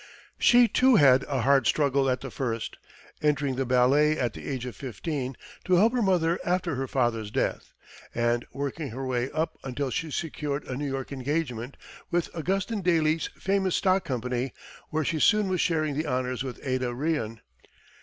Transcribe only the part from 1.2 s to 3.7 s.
a hard struggle at the first entering the